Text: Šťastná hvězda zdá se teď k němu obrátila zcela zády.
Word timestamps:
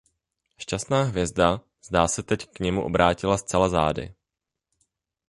Šťastná 0.57 1.03
hvězda 1.03 1.61
zdá 1.87 2.07
se 2.07 2.23
teď 2.23 2.47
k 2.49 2.59
němu 2.59 2.81
obrátila 2.83 3.37
zcela 3.37 3.69
zády. 3.69 4.13